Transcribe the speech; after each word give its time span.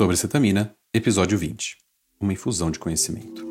Sobre 0.00 0.16
cetamina, 0.16 0.74
episódio 0.94 1.36
20 1.36 1.76
Uma 2.18 2.32
infusão 2.32 2.70
de 2.70 2.78
conhecimento. 2.78 3.44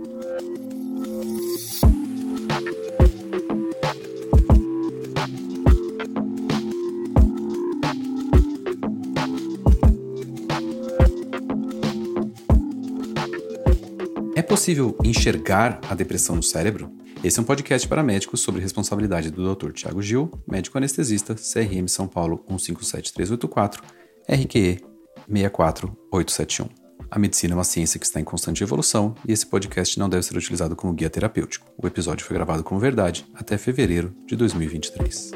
É 14.35 14.41
possível 14.41 14.97
enxergar 15.05 15.79
a 15.87 15.93
depressão 15.93 16.35
no 16.35 16.41
cérebro? 16.41 16.91
Esse 17.23 17.37
é 17.37 17.43
um 17.43 17.45
podcast 17.45 17.87
para 17.87 18.01
médicos 18.01 18.41
sobre 18.41 18.59
responsabilidade 18.59 19.29
do 19.29 19.53
Dr. 19.53 19.71
Tiago 19.71 20.01
Gil, 20.01 20.31
médico 20.47 20.79
anestesista, 20.79 21.35
CRM 21.35 21.87
São 21.87 22.07
Paulo 22.07 22.43
157384, 22.47 23.83
RQE 24.27 24.88
64871. 25.29 26.67
A 27.11 27.17
medicina 27.17 27.53
é 27.53 27.57
uma 27.57 27.63
ciência 27.63 27.99
que 27.99 28.05
está 28.05 28.19
em 28.19 28.23
constante 28.23 28.63
evolução 28.63 29.15
e 29.27 29.31
esse 29.31 29.45
podcast 29.45 29.97
não 29.97 30.09
deve 30.09 30.23
ser 30.23 30.37
utilizado 30.37 30.75
como 30.75 30.93
guia 30.93 31.09
terapêutico. 31.09 31.65
O 31.77 31.87
episódio 31.87 32.25
foi 32.25 32.35
gravado 32.35 32.63
como 32.63 32.79
verdade 32.79 33.25
até 33.33 33.57
fevereiro 33.57 34.13
de 34.27 34.35
2023. 34.35 35.31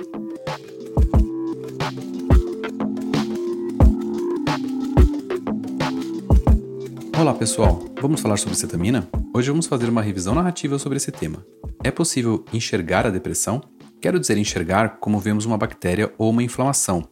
Olá 7.19 7.33
pessoal, 7.33 7.85
vamos 8.01 8.19
falar 8.19 8.37
sobre 8.37 8.57
cetamina? 8.57 9.07
Hoje 9.33 9.49
vamos 9.49 9.65
fazer 9.65 9.89
uma 9.89 10.01
revisão 10.01 10.35
narrativa 10.35 10.77
sobre 10.77 10.97
esse 10.97 11.11
tema. 11.11 11.45
É 11.83 11.89
possível 11.89 12.43
enxergar 12.51 13.07
a 13.07 13.09
depressão? 13.09 13.61
Quero 14.01 14.19
dizer 14.19 14.37
enxergar 14.37 14.97
como 14.99 15.19
vemos 15.19 15.45
uma 15.45 15.57
bactéria 15.57 16.13
ou 16.17 16.29
uma 16.29 16.43
inflamação, 16.43 17.07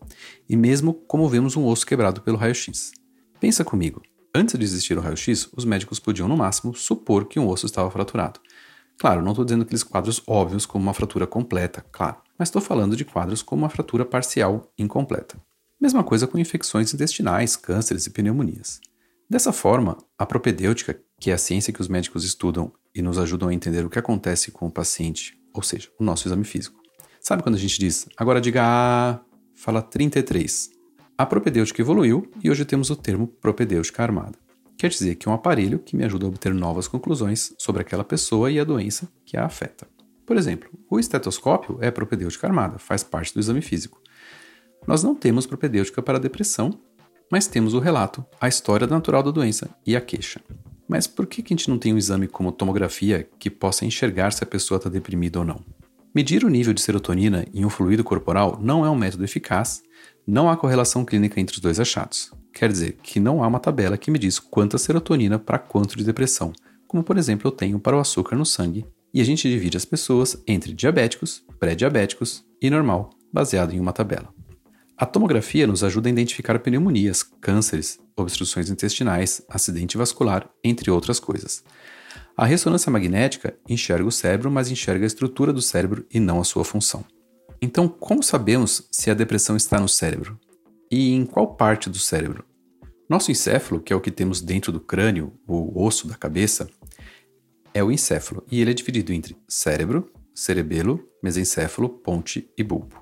e 0.48 0.56
mesmo 0.56 0.94
como 0.94 1.28
vemos 1.28 1.56
um 1.56 1.66
osso 1.66 1.86
quebrado 1.86 2.22
pelo 2.22 2.38
raio-x. 2.38 2.92
Pensa 3.40 3.64
comigo, 3.64 4.02
antes 4.36 4.58
de 4.58 4.64
existir 4.64 4.98
o 4.98 5.02
raio-x, 5.02 5.50
os 5.56 5.66
médicos 5.66 6.00
podiam 6.00 6.28
no 6.28 6.38
máximo 6.38 6.74
supor 6.74 7.26
que 7.26 7.40
um 7.40 7.48
osso 7.48 7.66
estava 7.66 7.90
fraturado. 7.90 8.40
Claro, 8.98 9.22
não 9.22 9.32
estou 9.32 9.44
dizendo 9.44 9.64
aqueles 9.64 9.84
quadros 9.84 10.22
óbvios 10.28 10.66
como 10.66 10.84
uma 10.84 10.94
fratura 10.94 11.26
completa, 11.26 11.84
claro, 11.92 12.18
mas 12.38 12.50
estou 12.50 12.62
falando 12.62 12.96
de 12.96 13.04
quadros 13.04 13.42
como 13.42 13.64
uma 13.64 13.70
fratura 13.70 14.06
parcial 14.06 14.72
incompleta. 14.78 15.42
Mesma 15.80 16.04
coisa 16.04 16.28
com 16.28 16.38
infecções 16.38 16.94
intestinais, 16.94 17.56
cânceres 17.56 18.06
e 18.06 18.12
pneumonias. 18.12 18.80
Dessa 19.28 19.52
forma, 19.52 19.98
a 20.20 20.26
propedêutica, 20.26 21.02
que 21.20 21.32
é 21.32 21.34
a 21.34 21.38
ciência 21.38 21.74
que 21.74 21.82
os 21.82 21.88
médicos 21.88 22.24
estudam 22.24 22.72
e 22.94 23.02
nos 23.02 23.18
ajudam 23.18 23.50
a 23.50 23.54
entender 23.54 23.84
o 23.84 23.90
que 23.90 23.98
acontece 23.98 24.52
com 24.52 24.68
o 24.68 24.72
paciente, 24.72 25.36
ou 25.54 25.64
seja, 25.64 25.90
o 25.98 26.04
nosso 26.04 26.28
exame 26.28 26.44
físico. 26.44 26.80
Sabe 27.20 27.42
quando 27.42 27.56
a 27.56 27.58
gente 27.58 27.80
diz, 27.80 28.08
agora 28.18 28.42
diga 28.42 29.20
fala 29.62 29.80
33. 29.80 30.72
A 31.16 31.24
propedêutica 31.24 31.80
evoluiu 31.84 32.32
e 32.44 32.50
hoje 32.50 32.66
temos 32.66 32.90
o 32.90 32.96
termo 32.96 33.28
propedêutica 33.28 34.02
armada. 34.02 34.34
Quer 34.76 34.90
dizer 34.90 35.14
que 35.14 35.30
é 35.30 35.32
um 35.32 35.36
aparelho 35.36 35.78
que 35.78 35.96
me 35.96 36.04
ajuda 36.04 36.26
a 36.26 36.30
obter 36.30 36.52
novas 36.52 36.88
conclusões 36.88 37.54
sobre 37.60 37.84
aquela 37.84 38.04
pessoa 38.04 38.50
e 38.50 38.60
a 38.60 38.64
doença 38.64 39.08
que 39.24 39.38
a 39.38 39.46
afeta. 39.46 39.88
Por 40.26 40.36
exemplo, 40.36 40.68
o 40.90 41.00
estetoscópio 41.00 41.78
é 41.80 41.92
propedêutica 41.92 42.48
armada, 42.48 42.80
faz 42.80 43.04
parte 43.04 43.36
do 43.36 43.40
exame 43.40 43.62
físico. 43.62 44.02
Nós 44.88 45.04
não 45.04 45.14
temos 45.14 45.46
propedêutica 45.46 46.02
para 46.02 46.18
a 46.18 46.22
depressão, 46.22 46.72
mas 47.32 47.46
temos 47.46 47.76
o 47.76 47.80
relato, 47.80 48.26
a 48.40 48.48
história 48.48 48.88
natural 48.88 49.22
da 49.22 49.30
doença 49.30 49.70
e 49.86 49.96
a 49.96 50.02
queixa. 50.02 50.42
Mas 50.88 51.06
por 51.06 51.28
que, 51.28 51.42
a 51.42 51.48
gente 51.48 51.70
não 51.70 51.78
tem 51.78 51.94
um 51.94 52.00
exame 52.00 52.28
como 52.28 52.52
tomografia 52.52 53.30
que 53.38 53.52
possa 53.52 53.86
enxergar 53.86 54.34
se 54.34 54.44
a 54.44 54.48
pessoa 54.48 54.78
está 54.78 54.90
deprimida 54.90 55.38
ou 55.38 55.46
não? 55.46 55.64
Medir 56.14 56.44
o 56.44 56.50
nível 56.50 56.74
de 56.74 56.82
serotonina 56.82 57.46
em 57.54 57.64
um 57.64 57.70
fluido 57.70 58.04
corporal 58.04 58.60
não 58.62 58.86
é 58.86 58.90
um 58.90 58.96
método 58.96 59.24
eficaz, 59.24 59.82
não 60.28 60.50
há 60.50 60.58
correlação 60.58 61.06
clínica 61.06 61.40
entre 61.40 61.56
os 61.56 61.62
dois 61.62 61.80
achados. 61.80 62.32
Quer 62.54 62.70
dizer 62.70 62.98
que 63.02 63.18
não 63.18 63.42
há 63.42 63.48
uma 63.48 63.62
tabela 63.62 63.98
que 63.98 64.12
me 64.12 64.20
diz 64.20 64.38
quanta 64.38 64.78
serotonina 64.78 65.40
para 65.40 65.58
quanto 65.58 65.98
de 65.98 66.04
depressão, 66.04 66.52
como 66.86 67.02
por 67.02 67.18
exemplo 67.18 67.48
eu 67.48 67.52
tenho 67.52 67.80
para 67.80 67.96
o 67.96 68.00
açúcar 68.00 68.36
no 68.36 68.46
sangue, 68.46 68.86
e 69.14 69.22
a 69.22 69.24
gente 69.24 69.50
divide 69.50 69.78
as 69.78 69.86
pessoas 69.86 70.42
entre 70.46 70.74
diabéticos, 70.74 71.44
pré-diabéticos 71.58 72.44
e 72.62 72.70
normal, 72.70 73.12
baseado 73.32 73.74
em 73.74 73.80
uma 73.80 73.94
tabela. 73.94 74.34
A 74.98 75.06
tomografia 75.06 75.66
nos 75.66 75.82
ajuda 75.82 76.10
a 76.10 76.12
identificar 76.12 76.60
pneumonias, 76.60 77.24
cânceres, 77.24 78.00
obstruções 78.18 78.70
intestinais, 78.70 79.42
acidente 79.50 79.98
vascular, 79.98 80.50
entre 80.62 80.92
outras 80.92 81.20
coisas. 81.22 81.64
A 82.36 82.46
ressonância 82.46 82.92
magnética 82.92 83.58
enxerga 83.68 84.08
o 84.08 84.12
cérebro, 84.12 84.50
mas 84.50 84.72
enxerga 84.72 85.06
a 85.06 85.08
estrutura 85.08 85.54
do 85.54 85.62
cérebro 85.62 86.06
e 86.12 86.20
não 86.20 86.40
a 86.40 86.44
sua 86.44 86.64
função. 86.64 87.04
Então, 87.62 87.88
como 87.88 88.24
sabemos 88.24 88.88
se 88.92 89.12
a 89.12 89.14
depressão 89.14 89.56
está 89.56 89.80
no 89.80 89.88
cérebro? 89.88 90.40
E 90.90 91.14
em 91.14 91.26
qual 91.26 91.56
parte 91.56 91.90
do 91.90 92.00
cérebro? 92.00 92.44
Nosso 93.10 93.32
encéfalo, 93.32 93.82
que 93.82 93.94
é 93.94 93.96
o 93.96 94.02
que 94.02 94.12
temos 94.12 94.42
dentro 94.42 94.72
do 94.72 94.80
crânio, 94.80 95.34
o 95.48 95.84
osso 95.84 96.08
da 96.08 96.16
cabeça, 96.16 96.70
é 97.74 97.84
o 97.84 97.92
encéfalo 97.92 98.44
e 98.52 98.60
ele 98.60 98.72
é 98.72 98.74
dividido 98.74 99.14
entre 99.14 99.38
cérebro, 99.48 100.12
cerebelo, 100.34 101.08
mesencéfalo, 101.24 101.90
ponte 101.90 102.50
e 102.58 102.64
bulbo. 102.64 103.02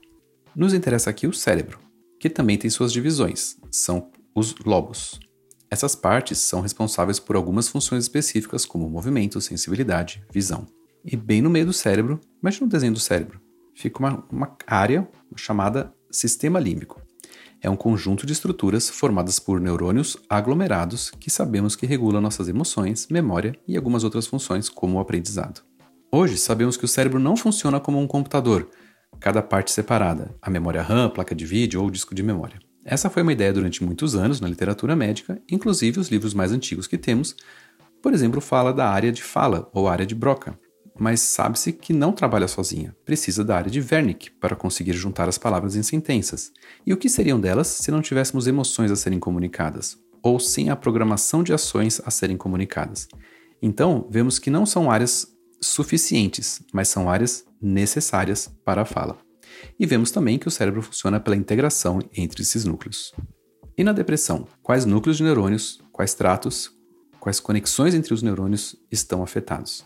Nos 0.55 0.73
interessa 0.73 1.09
aqui 1.09 1.25
o 1.27 1.33
cérebro 1.33 1.79
que 2.19 2.29
também 2.29 2.57
tem 2.57 2.69
suas 2.69 2.91
divisões, 2.91 3.55
são 3.71 4.11
os 4.35 4.53
lobos. 4.65 5.19
Essas 5.71 5.95
partes 5.95 6.39
são 6.39 6.61
responsáveis 6.61 7.19
por 7.19 7.35
algumas 7.35 7.67
funções 7.67 8.03
específicas, 8.03 8.65
como 8.65 8.89
movimento, 8.89 9.39
sensibilidade, 9.39 10.23
visão. 10.31 10.65
E 11.05 11.15
bem 11.15 11.41
no 11.41 11.49
meio 11.49 11.67
do 11.67 11.73
cérebro, 11.73 12.19
imagina 12.41 12.65
o 12.65 12.69
desenho 12.69 12.93
do 12.93 12.99
cérebro, 12.99 13.39
fica 13.75 13.99
uma, 13.99 14.25
uma 14.31 14.57
área 14.65 15.07
chamada 15.35 15.93
sistema 16.11 16.59
límbico. 16.59 17.01
É 17.61 17.69
um 17.69 17.75
conjunto 17.75 18.25
de 18.25 18.33
estruturas 18.33 18.89
formadas 18.89 19.37
por 19.37 19.59
neurônios 19.59 20.17
aglomerados 20.29 21.11
que 21.11 21.29
sabemos 21.29 21.75
que 21.75 21.85
regulam 21.85 22.21
nossas 22.21 22.47
emoções, 22.47 23.07
memória 23.09 23.53
e 23.67 23.77
algumas 23.77 24.03
outras 24.03 24.25
funções, 24.25 24.69
como 24.69 24.97
o 24.97 24.99
aprendizado. 24.99 25.61
Hoje 26.11 26.37
sabemos 26.37 26.77
que 26.77 26.85
o 26.85 26.87
cérebro 26.87 27.19
não 27.19 27.37
funciona 27.37 27.79
como 27.79 27.99
um 27.99 28.07
computador, 28.07 28.67
cada 29.19 29.43
parte 29.43 29.71
separada, 29.71 30.35
a 30.41 30.49
memória 30.49 30.81
RAM, 30.81 31.09
placa 31.09 31.35
de 31.35 31.45
vídeo 31.45 31.81
ou 31.81 31.91
disco 31.91 32.15
de 32.15 32.23
memória. 32.23 32.59
Essa 32.91 33.07
foi 33.07 33.21
uma 33.21 33.31
ideia 33.31 33.53
durante 33.53 33.83
muitos 33.83 34.15
anos 34.15 34.41
na 34.41 34.47
literatura 34.47 34.95
médica, 34.95 35.39
inclusive 35.47 35.99
os 35.99 36.07
livros 36.07 36.33
mais 36.33 36.51
antigos 36.51 36.87
que 36.87 36.97
temos, 36.97 37.35
por 38.01 38.15
exemplo, 38.15 38.41
fala 38.41 38.73
da 38.73 38.89
área 38.89 39.11
de 39.11 39.21
fala 39.21 39.69
ou 39.71 39.87
área 39.87 40.07
de 40.07 40.15
Broca, 40.15 40.57
mas 40.97 41.21
sabe-se 41.21 41.71
que 41.71 41.93
não 41.93 42.11
trabalha 42.11 42.47
sozinha, 42.47 42.95
precisa 43.05 43.43
da 43.43 43.55
área 43.55 43.69
de 43.69 43.79
Wernicke 43.79 44.31
para 44.31 44.55
conseguir 44.55 44.93
juntar 44.93 45.29
as 45.29 45.37
palavras 45.37 45.75
em 45.75 45.83
sentenças. 45.83 46.51
E 46.83 46.91
o 46.91 46.97
que 46.97 47.09
seriam 47.09 47.39
delas 47.39 47.67
se 47.67 47.91
não 47.91 48.01
tivéssemos 48.01 48.47
emoções 48.47 48.89
a 48.89 48.95
serem 48.95 49.19
comunicadas, 49.19 49.95
ou 50.23 50.39
sem 50.39 50.71
a 50.71 50.75
programação 50.75 51.43
de 51.43 51.53
ações 51.53 52.01
a 52.03 52.09
serem 52.09 52.37
comunicadas? 52.37 53.07
Então, 53.61 54.07
vemos 54.09 54.39
que 54.39 54.49
não 54.49 54.65
são 54.65 54.89
áreas 54.89 55.27
suficientes, 55.61 56.63
mas 56.73 56.87
são 56.87 57.07
áreas 57.07 57.45
necessárias 57.61 58.49
para 58.65 58.81
a 58.81 58.85
fala. 58.85 59.28
E 59.79 59.85
vemos 59.85 60.11
também 60.11 60.37
que 60.37 60.47
o 60.47 60.51
cérebro 60.51 60.81
funciona 60.81 61.19
pela 61.19 61.35
integração 61.35 61.99
entre 62.15 62.41
esses 62.41 62.65
núcleos. 62.65 63.13
E 63.77 63.83
na 63.83 63.93
depressão, 63.93 64.47
quais 64.61 64.85
núcleos 64.85 65.17
de 65.17 65.23
neurônios, 65.23 65.79
quais 65.91 66.13
tratos, 66.13 66.71
quais 67.19 67.39
conexões 67.39 67.93
entre 67.93 68.13
os 68.13 68.21
neurônios 68.21 68.75
estão 68.91 69.23
afetados? 69.23 69.85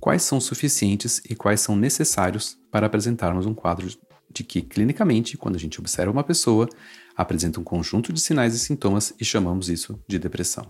Quais 0.00 0.22
são 0.22 0.40
suficientes 0.40 1.20
e 1.28 1.34
quais 1.34 1.60
são 1.60 1.76
necessários 1.76 2.56
para 2.70 2.86
apresentarmos 2.86 3.46
um 3.46 3.54
quadro 3.54 3.88
de 4.32 4.42
que, 4.42 4.62
clinicamente, 4.62 5.36
quando 5.36 5.56
a 5.56 5.58
gente 5.58 5.78
observa 5.78 6.10
uma 6.10 6.24
pessoa, 6.24 6.68
apresenta 7.16 7.60
um 7.60 7.64
conjunto 7.64 8.12
de 8.12 8.20
sinais 8.20 8.54
e 8.54 8.58
sintomas 8.58 9.12
e 9.20 9.24
chamamos 9.24 9.68
isso 9.68 10.00
de 10.08 10.18
depressão. 10.18 10.66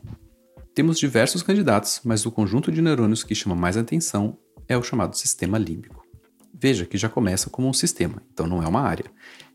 Temos 0.75 0.99
diversos 0.99 1.43
candidatos, 1.43 2.01
mas 2.03 2.25
o 2.25 2.33
conjunto 2.33 2.73
de 2.73 2.81
neurônios 2.81 3.23
que 3.23 3.35
chama 3.35 3.55
mais 3.55 3.77
atenção 3.77 4.39
é 4.67 4.77
o 4.77 4.83
chamado 4.83 5.17
sistema 5.17 5.59
límbico. 5.59 6.02
Veja 6.53 6.87
que 6.87 6.99
já 6.99 7.09
começa 7.09 7.51
como 7.51 7.69
um 7.69 7.73
sistema, 7.73 8.23
então 8.33 8.47
não 8.47 8.63
é 8.63 8.69
uma 8.69 8.81
área. 8.81 9.07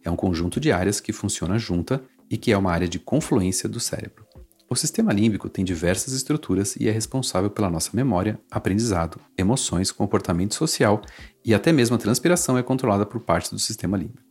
É 0.03 0.09
um 0.09 0.15
conjunto 0.15 0.59
de 0.59 0.71
áreas 0.71 0.99
que 0.99 1.13
funciona 1.13 1.57
junta 1.57 2.01
e 2.29 2.37
que 2.37 2.51
é 2.51 2.57
uma 2.57 2.71
área 2.71 2.87
de 2.87 2.99
confluência 2.99 3.69
do 3.69 3.79
cérebro. 3.79 4.25
O 4.69 4.75
sistema 4.75 5.13
límbico 5.13 5.47
tem 5.47 5.63
diversas 5.63 6.13
estruturas 6.13 6.75
e 6.75 6.89
é 6.89 6.91
responsável 6.91 7.49
pela 7.49 7.69
nossa 7.69 7.91
memória, 7.93 8.37
aprendizado, 8.51 9.17
emoções, 9.37 9.93
comportamento 9.93 10.55
social 10.55 11.01
e 11.45 11.53
até 11.53 11.71
mesmo 11.71 11.95
a 11.95 11.99
transpiração 11.99 12.57
é 12.57 12.63
controlada 12.63 13.05
por 13.05 13.21
parte 13.21 13.49
do 13.49 13.59
sistema 13.59 13.95
límbico. 13.95 14.27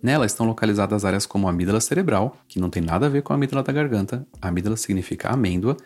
Nela 0.00 0.24
estão 0.24 0.46
localizadas 0.46 1.04
áreas 1.04 1.26
como 1.26 1.48
a 1.48 1.50
amígdala 1.50 1.80
cerebral, 1.80 2.36
que 2.46 2.60
não 2.60 2.70
tem 2.70 2.82
nada 2.82 3.06
a 3.06 3.08
ver 3.08 3.22
com 3.22 3.32
a 3.32 3.36
amígdala 3.36 3.62
da 3.62 3.72
garganta, 3.72 4.26
a 4.40 4.48
amígdala 4.48 4.76
significa 4.76 5.28
amêndoa, 5.28 5.76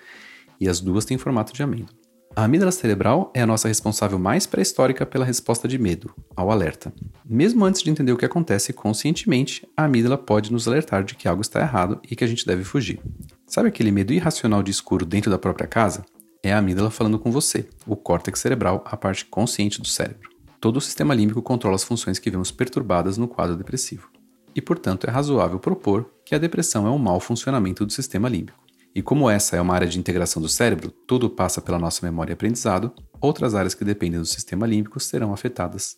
e 0.60 0.68
as 0.68 0.80
duas 0.80 1.04
têm 1.04 1.18
formato 1.18 1.52
de 1.52 1.62
amêndoa. 1.62 2.05
A 2.36 2.44
amígdala 2.44 2.70
cerebral 2.70 3.30
é 3.32 3.40
a 3.40 3.46
nossa 3.46 3.66
responsável 3.66 4.18
mais 4.18 4.46
pré-histórica 4.46 5.06
pela 5.06 5.24
resposta 5.24 5.66
de 5.66 5.78
medo, 5.78 6.14
ao 6.36 6.50
alerta. 6.50 6.92
Mesmo 7.24 7.64
antes 7.64 7.82
de 7.82 7.88
entender 7.88 8.12
o 8.12 8.16
que 8.18 8.26
acontece 8.26 8.74
conscientemente, 8.74 9.66
a 9.74 9.84
amígdala 9.84 10.18
pode 10.18 10.52
nos 10.52 10.68
alertar 10.68 11.02
de 11.02 11.14
que 11.14 11.26
algo 11.26 11.40
está 11.40 11.60
errado 11.60 11.98
e 12.10 12.14
que 12.14 12.22
a 12.22 12.26
gente 12.26 12.46
deve 12.46 12.62
fugir. 12.62 13.00
Sabe 13.46 13.68
aquele 13.68 13.90
medo 13.90 14.12
irracional 14.12 14.62
de 14.62 14.70
escuro 14.70 15.06
dentro 15.06 15.30
da 15.30 15.38
própria 15.38 15.66
casa? 15.66 16.04
É 16.42 16.52
a 16.52 16.58
amígdala 16.58 16.90
falando 16.90 17.18
com 17.18 17.32
você, 17.32 17.66
o 17.86 17.96
córtex 17.96 18.38
cerebral, 18.38 18.84
a 18.84 18.98
parte 18.98 19.24
consciente 19.24 19.80
do 19.80 19.88
cérebro. 19.88 20.28
Todo 20.60 20.76
o 20.76 20.80
sistema 20.82 21.14
límbico 21.14 21.40
controla 21.40 21.76
as 21.76 21.84
funções 21.84 22.18
que 22.18 22.30
vemos 22.30 22.50
perturbadas 22.50 23.16
no 23.16 23.26
quadro 23.26 23.56
depressivo. 23.56 24.10
E, 24.54 24.60
portanto, 24.60 25.06
é 25.06 25.10
razoável 25.10 25.58
propor 25.58 26.10
que 26.22 26.34
a 26.34 26.38
depressão 26.38 26.86
é 26.86 26.90
um 26.90 26.98
mau 26.98 27.18
funcionamento 27.18 27.86
do 27.86 27.92
sistema 27.94 28.28
límbico. 28.28 28.65
E 28.96 29.02
como 29.02 29.28
essa 29.28 29.56
é 29.56 29.60
uma 29.60 29.74
área 29.74 29.86
de 29.86 29.98
integração 29.98 30.40
do 30.40 30.48
cérebro, 30.48 30.90
tudo 30.90 31.28
passa 31.28 31.60
pela 31.60 31.78
nossa 31.78 32.06
memória 32.06 32.32
e 32.32 32.32
aprendizado, 32.32 32.90
outras 33.20 33.54
áreas 33.54 33.74
que 33.74 33.84
dependem 33.84 34.18
do 34.18 34.24
sistema 34.24 34.66
límbico 34.66 34.98
serão 34.98 35.34
afetadas 35.34 35.94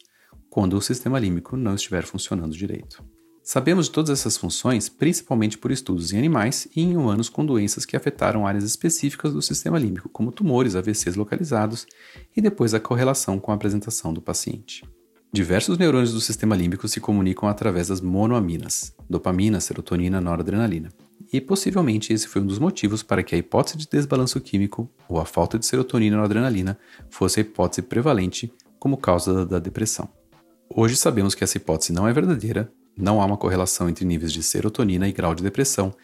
quando 0.51 0.77
o 0.77 0.83
sistema 0.83 1.17
límbico 1.17 1.57
não 1.57 1.77
estiver 1.77 2.03
funcionando 2.03 2.57
direito. 2.57 3.05
Sabemos 3.41 3.87
de 3.87 3.93
todas 3.93 4.11
essas 4.11 4.37
funções 4.37 4.89
principalmente 4.89 5.57
por 5.57 5.71
estudos 5.71 6.13
em 6.13 6.19
animais 6.19 6.67
e 6.75 6.83
em 6.83 6.97
humanos 6.97 7.29
com 7.29 7.47
doenças 7.47 7.85
que 7.85 7.97
afetaram 7.97 8.45
áreas 8.45 8.65
específicas 8.65 9.33
do 9.33 9.41
sistema 9.41 9.79
límbico, 9.79 10.09
como 10.09 10.33
tumores, 10.33 10.75
AVCs 10.75 11.15
localizados, 11.15 11.87
e 12.37 12.41
depois 12.41 12.75
a 12.75 12.81
correlação 12.81 13.39
com 13.39 13.53
a 13.53 13.55
apresentação 13.55 14.13
do 14.13 14.21
paciente. 14.21 14.83
Diversos 15.33 15.79
neurônios 15.79 16.13
do 16.13 16.21
sistema 16.21 16.57
límbico 16.57 16.89
se 16.89 16.99
comunicam 16.99 17.49
através 17.49 17.87
das 17.87 18.01
monoaminas, 18.01 18.93
dopamina, 19.09 19.61
serotonina, 19.61 20.21
noradrenalina. 20.21 20.89
E 21.33 21.41
possivelmente 21.41 22.13
esse 22.13 22.27
foi 22.27 22.41
um 22.41 22.47
dos 22.47 22.59
motivos 22.59 23.03
para 23.03 23.23
que 23.23 23.35
a 23.35 23.39
hipótese 23.39 23.79
de 23.79 23.89
desbalanço 23.89 24.41
químico, 24.41 24.91
ou 25.09 25.21
a 25.21 25.25
falta 25.25 25.59
de 25.59 25.67
serotonina 25.67 26.15
e 26.15 26.17
noradrenalina, 26.17 26.79
fosse 27.11 27.41
a 27.41 27.43
hipótese 27.43 27.83
prevalente 27.83 28.53
como 28.79 28.97
causa 28.97 29.45
da 29.45 29.59
depressão. 29.59 30.09
Hoje 30.69 30.97
sabemos 30.97 31.35
que 31.35 31.45
essa 31.45 31.57
hipótese 31.57 31.93
não 31.93 32.09
é 32.09 32.13
verdadeira 32.13 32.73
não 32.99 33.23
há 33.23 33.25
uma 33.25 33.37
correlação 33.37 33.89
entre 33.89 34.05
níveis 34.05 34.33
de 34.33 34.43
serotonina 34.43 35.09
e 35.09 35.13
grau 35.13 35.35
de 35.35 35.43
depressão, 35.43 35.95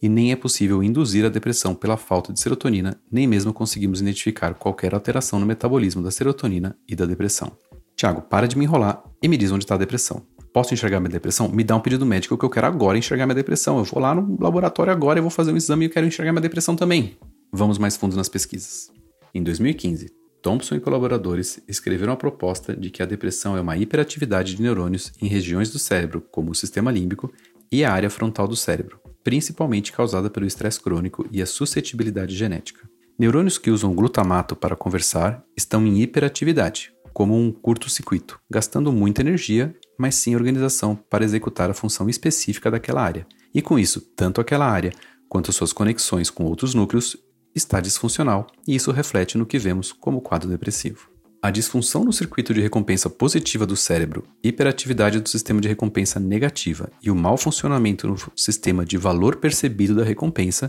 e 0.00 0.08
nem 0.08 0.30
é 0.30 0.36
possível 0.36 0.82
induzir 0.82 1.24
a 1.24 1.28
depressão 1.28 1.74
pela 1.74 1.96
falta 1.96 2.32
de 2.32 2.40
serotonina, 2.40 3.00
nem 3.10 3.26
mesmo 3.26 3.52
conseguimos 3.52 4.00
identificar 4.00 4.54
qualquer 4.54 4.94
alteração 4.94 5.40
no 5.40 5.46
metabolismo 5.46 6.02
da 6.02 6.10
serotonina 6.10 6.76
e 6.88 6.94
da 6.94 7.06
depressão. 7.06 7.50
Tiago, 7.96 8.22
para 8.22 8.46
de 8.46 8.56
me 8.56 8.64
enrolar 8.64 9.02
e 9.20 9.28
me 9.28 9.36
diz 9.36 9.50
onde 9.50 9.64
está 9.64 9.74
a 9.74 9.78
depressão. 9.78 10.22
Posso 10.54 10.72
enxergar 10.72 11.00
minha 11.00 11.10
depressão? 11.10 11.48
Me 11.48 11.64
dá 11.64 11.74
um 11.74 11.80
pedido 11.80 12.06
médico 12.06 12.38
que 12.38 12.44
eu 12.44 12.48
quero 12.48 12.68
agora 12.68 12.96
enxergar 12.96 13.26
minha 13.26 13.34
depressão. 13.34 13.78
Eu 13.78 13.82
vou 13.82 14.00
lá 14.00 14.14
no 14.14 14.40
laboratório 14.40 14.92
agora 14.92 15.18
e 15.18 15.20
vou 15.20 15.28
fazer 15.28 15.50
um 15.50 15.56
exame 15.56 15.84
e 15.84 15.88
eu 15.88 15.92
quero 15.92 16.06
enxergar 16.06 16.30
minha 16.30 16.40
depressão 16.40 16.76
também. 16.76 17.18
Vamos 17.52 17.76
mais 17.76 17.96
fundo 17.96 18.14
nas 18.14 18.28
pesquisas. 18.28 18.88
Em 19.34 19.42
2015, 19.42 20.12
Thompson 20.40 20.76
e 20.76 20.80
colaboradores 20.80 21.58
escreveram 21.66 22.12
a 22.12 22.16
proposta 22.16 22.72
de 22.76 22.88
que 22.88 23.02
a 23.02 23.06
depressão 23.06 23.56
é 23.56 23.60
uma 23.60 23.76
hiperatividade 23.76 24.54
de 24.54 24.62
neurônios 24.62 25.12
em 25.20 25.26
regiões 25.26 25.72
do 25.72 25.78
cérebro, 25.80 26.20
como 26.30 26.52
o 26.52 26.54
sistema 26.54 26.92
límbico 26.92 27.32
e 27.72 27.84
a 27.84 27.92
área 27.92 28.08
frontal 28.08 28.46
do 28.46 28.54
cérebro, 28.54 29.00
principalmente 29.24 29.90
causada 29.90 30.30
pelo 30.30 30.46
estresse 30.46 30.80
crônico 30.80 31.26
e 31.32 31.42
a 31.42 31.46
suscetibilidade 31.46 32.36
genética. 32.36 32.88
Neurônios 33.18 33.58
que 33.58 33.72
usam 33.72 33.92
glutamato 33.92 34.54
para 34.54 34.76
conversar 34.76 35.42
estão 35.56 35.84
em 35.84 36.00
hiperatividade, 36.00 36.93
como 37.14 37.38
um 37.38 37.52
curto-circuito, 37.52 38.40
gastando 38.50 38.92
muita 38.92 39.22
energia, 39.22 39.74
mas 39.96 40.16
sem 40.16 40.34
organização 40.34 40.96
para 41.08 41.24
executar 41.24 41.70
a 41.70 41.74
função 41.74 42.08
específica 42.10 42.70
daquela 42.70 43.00
área. 43.00 43.26
E 43.54 43.62
com 43.62 43.78
isso, 43.78 44.00
tanto 44.16 44.40
aquela 44.40 44.68
área 44.68 44.92
quanto 45.28 45.52
suas 45.52 45.72
conexões 45.72 46.28
com 46.28 46.44
outros 46.44 46.74
núcleos 46.74 47.16
está 47.54 47.80
disfuncional, 47.80 48.48
e 48.66 48.74
isso 48.74 48.90
reflete 48.90 49.38
no 49.38 49.46
que 49.46 49.58
vemos 49.58 49.92
como 49.92 50.20
quadro 50.20 50.50
depressivo. 50.50 51.08
A 51.40 51.50
disfunção 51.50 52.02
no 52.04 52.12
circuito 52.12 52.52
de 52.52 52.60
recompensa 52.60 53.08
positiva 53.08 53.66
do 53.66 53.76
cérebro, 53.76 54.24
hiperatividade 54.42 55.20
do 55.20 55.28
sistema 55.28 55.60
de 55.60 55.68
recompensa 55.68 56.18
negativa 56.18 56.90
e 57.02 57.10
o 57.10 57.14
mau 57.14 57.36
funcionamento 57.36 58.08
no 58.08 58.16
sistema 58.34 58.84
de 58.84 58.96
valor 58.96 59.36
percebido 59.36 59.94
da 59.94 60.02
recompensa 60.02 60.68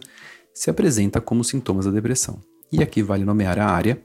se 0.53 0.69
apresenta 0.69 1.21
como 1.21 1.43
sintomas 1.43 1.85
da 1.85 1.91
depressão. 1.91 2.41
E 2.71 2.83
aqui 2.83 3.01
vale 3.01 3.23
nomear 3.23 3.57
a 3.57 3.67
área 3.67 4.01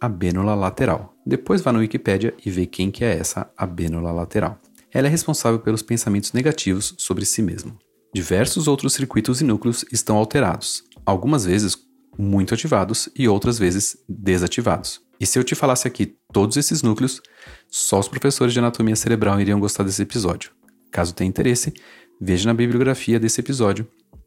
abênula 0.00 0.54
lateral. 0.54 1.14
Depois 1.24 1.60
vá 1.60 1.72
na 1.72 1.78
Wikipédia 1.78 2.34
e 2.44 2.50
vê 2.50 2.66
quem 2.66 2.90
que 2.90 3.04
é 3.04 3.18
essa 3.18 3.50
abênula 3.56 4.12
lateral. 4.12 4.58
Ela 4.92 5.08
é 5.08 5.10
responsável 5.10 5.58
pelos 5.58 5.82
pensamentos 5.82 6.32
negativos 6.32 6.94
sobre 6.98 7.24
si 7.24 7.42
mesmo. 7.42 7.76
Diversos 8.14 8.66
outros 8.66 8.94
circuitos 8.94 9.40
e 9.40 9.44
núcleos 9.44 9.84
estão 9.92 10.16
alterados, 10.16 10.84
algumas 11.04 11.44
vezes 11.44 11.76
muito 12.18 12.54
ativados 12.54 13.08
e 13.14 13.28
outras 13.28 13.58
vezes 13.58 13.98
desativados. 14.08 15.00
E 15.20 15.26
se 15.26 15.38
eu 15.38 15.44
te 15.44 15.54
falasse 15.54 15.86
aqui 15.86 16.16
todos 16.32 16.56
esses 16.56 16.82
núcleos, 16.82 17.20
só 17.68 17.98
os 17.98 18.08
professores 18.08 18.52
de 18.52 18.58
anatomia 18.58 18.96
cerebral 18.96 19.40
iriam 19.40 19.60
gostar 19.60 19.82
desse 19.82 20.02
episódio. 20.02 20.50
Caso 20.90 21.14
tenha 21.14 21.28
interesse, 21.28 21.74
veja 22.20 22.46
na 22.46 22.54
bibliografia 22.54 23.20
desse 23.20 23.40
episódio 23.40 23.86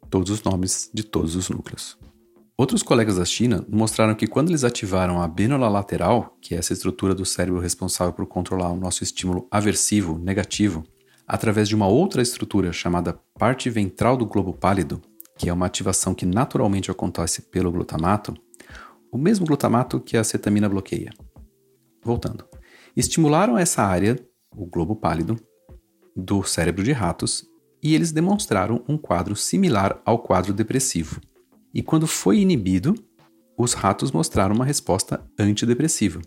todos 0.09 0.29
os 0.29 0.43
nomes 0.43 0.89
de 0.93 1.03
todos 1.03 1.35
os 1.35 1.49
núcleos. 1.49 1.97
Outros 2.59 2.83
colegas 2.83 3.15
da 3.15 3.23
China 3.23 3.65
mostraram 3.69 4.13
que 4.13 4.27
quando 4.27 4.49
eles 4.49 4.65
ativaram 4.65 5.21
a 5.21 5.27
bênula 5.29 5.69
lateral, 5.69 6.37
que 6.41 6.53
é 6.53 6.57
essa 6.57 6.73
estrutura 6.73 7.15
do 7.15 7.25
cérebro 7.25 7.61
responsável 7.61 8.11
por 8.11 8.25
controlar 8.25 8.69
o 8.69 8.75
nosso 8.75 9.01
estímulo 9.01 9.47
aversivo 9.49 10.19
negativo, 10.19 10.83
através 11.25 11.69
de 11.69 11.75
uma 11.75 11.87
outra 11.87 12.21
estrutura 12.21 12.73
chamada 12.73 13.17
parte 13.37 13.69
ventral 13.69 14.17
do 14.17 14.25
globo 14.25 14.51
pálido, 14.51 15.01
que 15.37 15.47
é 15.47 15.53
uma 15.53 15.67
ativação 15.67 16.13
que 16.13 16.25
naturalmente 16.25 16.91
acontece 16.91 17.43
pelo 17.43 17.71
glutamato, 17.71 18.35
o 19.09 19.17
mesmo 19.17 19.45
glutamato 19.45 19.97
que 19.97 20.17
a 20.17 20.23
cetamina 20.25 20.67
bloqueia. 20.67 21.13
Voltando. 22.03 22.43
Estimularam 22.93 23.57
essa 23.57 23.83
área, 23.83 24.19
o 24.53 24.65
globo 24.65 24.97
pálido, 24.97 25.39
do 26.13 26.43
cérebro 26.43 26.83
de 26.83 26.91
ratos 26.91 27.45
e 27.81 27.95
eles 27.95 28.11
demonstraram 28.11 28.83
um 28.85 28.97
quadro 28.97 29.33
similar 29.33 30.01
ao 30.03 30.19
quadro 30.19 30.53
depressivo. 30.53 31.21
E 31.73 31.81
quando 31.81 32.07
foi 32.07 32.39
inibido, 32.39 32.95
os 33.57 33.73
ratos 33.73 34.11
mostraram 34.11 34.55
uma 34.55 34.65
resposta 34.65 35.23
antidepressiva. 35.37 36.21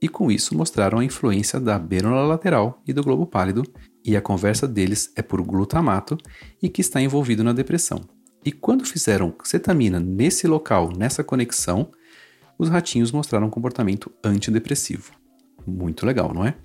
E 0.00 0.08
com 0.08 0.30
isso 0.30 0.56
mostraram 0.56 0.98
a 0.98 1.04
influência 1.04 1.60
da 1.60 1.78
bênula 1.78 2.24
lateral 2.24 2.82
e 2.86 2.92
do 2.92 3.04
globo 3.04 3.24
pálido, 3.24 3.62
e 4.04 4.16
a 4.16 4.20
conversa 4.20 4.66
deles 4.66 5.12
é 5.14 5.22
por 5.22 5.40
glutamato 5.42 6.18
e 6.60 6.68
que 6.68 6.80
está 6.80 7.00
envolvido 7.00 7.44
na 7.44 7.52
depressão. 7.52 8.00
E 8.44 8.50
quando 8.50 8.84
fizeram 8.84 9.32
cetamina 9.44 10.00
nesse 10.00 10.48
local, 10.48 10.90
nessa 10.96 11.22
conexão, 11.22 11.92
os 12.58 12.68
ratinhos 12.68 13.12
mostraram 13.12 13.46
um 13.46 13.50
comportamento 13.50 14.10
antidepressivo. 14.24 15.12
Muito 15.64 16.04
legal, 16.04 16.34
não 16.34 16.44
é? 16.44 16.56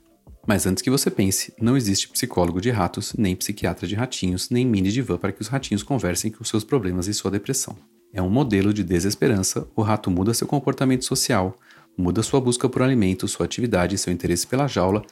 Mas 0.47 0.65
antes 0.65 0.81
que 0.81 0.89
você 0.89 1.11
pense, 1.11 1.53
não 1.61 1.77
existe 1.77 2.09
psicólogo 2.09 2.59
de 2.59 2.71
ratos, 2.71 3.13
nem 3.15 3.35
psiquiatra 3.35 3.85
de 3.85 3.93
ratinhos, 3.93 4.49
nem 4.49 4.65
mini 4.65 4.89
divã 4.89 5.17
para 5.17 5.31
que 5.31 5.41
os 5.41 5.47
ratinhos 5.47 5.83
conversem 5.83 6.31
com 6.31 6.43
seus 6.43 6.63
problemas 6.63 7.07
e 7.07 7.13
sua 7.13 7.29
depressão. 7.29 7.77
É 8.13 8.21
um 8.21 8.29
modelo 8.29 8.73
de 8.73 8.83
desesperança, 8.83 9.67
o 9.75 9.81
rato 9.81 10.09
muda 10.09 10.33
seu 10.33 10.47
comportamento 10.47 11.05
social, 11.05 11.55
muda 11.97 12.23
sua 12.23 12.39
busca 12.39 12.69
por 12.69 12.81
alimento, 12.81 13.27
sua 13.27 13.45
atividade, 13.45 13.97
seu 13.97 14.13
interesse 14.13 14.47
pela 14.47 14.67
jaula 14.67 15.03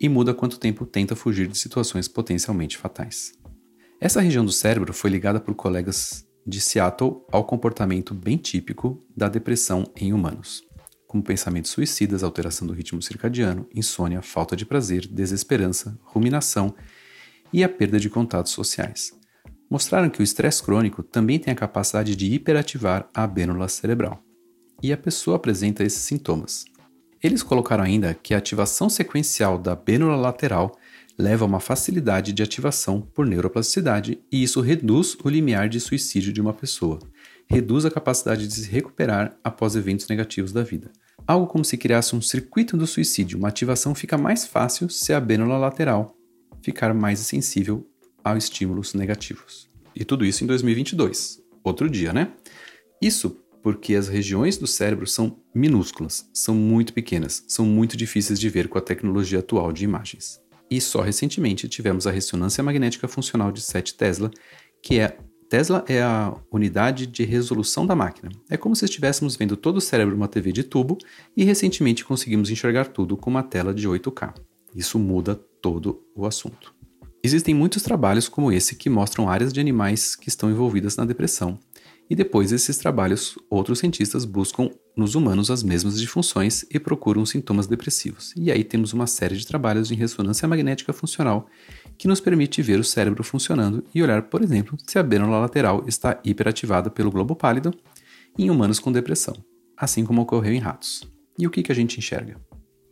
e 0.00 0.08
muda 0.08 0.34
quanto 0.34 0.58
tempo 0.58 0.84
tenta 0.84 1.14
fugir 1.14 1.46
de 1.46 1.56
situações 1.56 2.08
potencialmente 2.08 2.76
fatais. 2.76 3.32
Essa 4.00 4.20
região 4.20 4.44
do 4.44 4.50
cérebro 4.50 4.92
foi 4.92 5.10
ligada 5.10 5.38
por 5.38 5.54
colegas 5.54 6.26
de 6.44 6.60
Seattle 6.60 7.22
ao 7.30 7.44
comportamento 7.44 8.12
bem 8.12 8.36
típico 8.36 9.00
da 9.16 9.28
depressão 9.28 9.84
em 9.94 10.12
humanos, 10.12 10.64
como 11.06 11.22
pensamentos 11.22 11.70
suicidas, 11.70 12.24
alteração 12.24 12.66
do 12.66 12.72
ritmo 12.72 13.00
circadiano, 13.00 13.68
insônia, 13.72 14.20
falta 14.20 14.56
de 14.56 14.66
prazer, 14.66 15.06
desesperança, 15.06 15.96
ruminação 16.02 16.74
e 17.52 17.62
a 17.62 17.68
perda 17.68 18.00
de 18.00 18.10
contatos 18.10 18.50
sociais. 18.50 19.12
Mostraram 19.72 20.10
que 20.10 20.20
o 20.20 20.22
estresse 20.22 20.62
crônico 20.62 21.02
também 21.02 21.38
tem 21.38 21.50
a 21.50 21.56
capacidade 21.56 22.14
de 22.14 22.26
hiperativar 22.26 23.08
a 23.14 23.22
abênula 23.22 23.66
cerebral. 23.68 24.22
E 24.82 24.92
a 24.92 24.98
pessoa 24.98 25.36
apresenta 25.36 25.82
esses 25.82 26.02
sintomas. 26.02 26.66
Eles 27.22 27.42
colocaram 27.42 27.82
ainda 27.82 28.12
que 28.12 28.34
a 28.34 28.36
ativação 28.36 28.90
sequencial 28.90 29.56
da 29.56 29.72
abênula 29.72 30.14
lateral 30.14 30.76
leva 31.18 31.46
a 31.46 31.48
uma 31.48 31.58
facilidade 31.58 32.34
de 32.34 32.42
ativação 32.42 33.00
por 33.00 33.24
neuroplasticidade 33.24 34.22
e 34.30 34.42
isso 34.42 34.60
reduz 34.60 35.16
o 35.24 35.30
limiar 35.30 35.70
de 35.70 35.80
suicídio 35.80 36.34
de 36.34 36.40
uma 36.42 36.52
pessoa, 36.52 36.98
reduz 37.48 37.86
a 37.86 37.90
capacidade 37.90 38.46
de 38.46 38.52
se 38.52 38.68
recuperar 38.68 39.38
após 39.42 39.74
eventos 39.74 40.06
negativos 40.06 40.52
da 40.52 40.62
vida. 40.62 40.92
Algo 41.26 41.46
como 41.46 41.64
se 41.64 41.78
criasse 41.78 42.14
um 42.14 42.20
circuito 42.20 42.76
do 42.76 42.86
suicídio, 42.86 43.38
uma 43.38 43.48
ativação 43.48 43.94
fica 43.94 44.18
mais 44.18 44.44
fácil 44.44 44.90
se 44.90 45.14
a 45.14 45.20
bênula 45.20 45.56
lateral 45.56 46.14
ficar 46.60 46.92
mais 46.92 47.20
sensível 47.20 47.88
a 48.24 48.36
estímulos 48.36 48.94
negativos. 48.94 49.68
E 49.94 50.04
tudo 50.04 50.24
isso 50.24 50.42
em 50.44 50.46
2022. 50.46 51.42
Outro 51.62 51.88
dia, 51.88 52.12
né? 52.12 52.32
Isso 53.00 53.38
porque 53.62 53.94
as 53.94 54.08
regiões 54.08 54.58
do 54.58 54.66
cérebro 54.66 55.06
são 55.06 55.38
minúsculas, 55.54 56.28
são 56.34 56.54
muito 56.54 56.92
pequenas, 56.92 57.44
são 57.46 57.64
muito 57.64 57.96
difíceis 57.96 58.40
de 58.40 58.48
ver 58.48 58.68
com 58.68 58.76
a 58.76 58.82
tecnologia 58.82 59.38
atual 59.38 59.72
de 59.72 59.84
imagens. 59.84 60.40
E 60.68 60.80
só 60.80 61.00
recentemente 61.00 61.68
tivemos 61.68 62.06
a 62.06 62.10
ressonância 62.10 62.64
magnética 62.64 63.06
funcional 63.06 63.52
de 63.52 63.60
7 63.60 63.94
Tesla, 63.94 64.30
que 64.82 64.98
é 64.98 65.16
Tesla 65.48 65.84
é 65.86 66.00
a 66.00 66.34
unidade 66.50 67.06
de 67.06 67.24
resolução 67.24 67.86
da 67.86 67.94
máquina. 67.94 68.30
É 68.48 68.56
como 68.56 68.74
se 68.74 68.86
estivéssemos 68.86 69.36
vendo 69.36 69.54
todo 69.54 69.76
o 69.76 69.82
cérebro 69.82 70.16
numa 70.16 70.26
TV 70.26 70.50
de 70.50 70.64
tubo 70.64 70.96
e 71.36 71.44
recentemente 71.44 72.06
conseguimos 72.06 72.50
enxergar 72.50 72.86
tudo 72.86 73.18
com 73.18 73.28
uma 73.28 73.42
tela 73.42 73.74
de 73.74 73.86
8K. 73.86 74.32
Isso 74.74 74.98
muda 74.98 75.34
todo 75.60 76.02
o 76.16 76.24
assunto. 76.24 76.74
Existem 77.24 77.54
muitos 77.54 77.82
trabalhos 77.82 78.28
como 78.28 78.50
esse 78.50 78.74
que 78.74 78.90
mostram 78.90 79.28
áreas 79.28 79.52
de 79.52 79.60
animais 79.60 80.16
que 80.16 80.28
estão 80.28 80.50
envolvidas 80.50 80.96
na 80.96 81.04
depressão 81.04 81.58
e 82.10 82.14
depois 82.14 82.50
desses 82.50 82.76
trabalhos, 82.76 83.38
outros 83.48 83.78
cientistas 83.78 84.24
buscam 84.24 84.68
nos 84.94 85.14
humanos 85.14 85.50
as 85.50 85.62
mesmas 85.62 85.98
disfunções 85.98 86.62
e 86.70 86.78
procuram 86.78 87.24
sintomas 87.24 87.66
depressivos. 87.66 88.34
E 88.36 88.50
aí 88.50 88.62
temos 88.62 88.92
uma 88.92 89.06
série 89.06 89.36
de 89.36 89.46
trabalhos 89.46 89.90
em 89.90 89.94
ressonância 89.94 90.46
magnética 90.46 90.92
funcional 90.92 91.46
que 91.96 92.08
nos 92.08 92.20
permite 92.20 92.60
ver 92.60 92.78
o 92.78 92.84
cérebro 92.84 93.24
funcionando 93.24 93.82
e 93.94 94.02
olhar, 94.02 94.22
por 94.24 94.42
exemplo, 94.42 94.76
se 94.86 94.98
a 94.98 95.02
bênula 95.02 95.38
lateral 95.38 95.84
está 95.86 96.20
hiperativada 96.24 96.90
pelo 96.90 97.10
globo 97.10 97.34
pálido 97.34 97.72
em 98.38 98.50
humanos 98.50 98.78
com 98.78 98.92
depressão, 98.92 99.34
assim 99.76 100.04
como 100.04 100.20
ocorreu 100.22 100.52
em 100.52 100.58
ratos. 100.58 101.10
E 101.38 101.46
o 101.46 101.50
que, 101.50 101.62
que 101.62 101.72
a 101.72 101.74
gente 101.74 101.98
enxerga? 101.98 102.36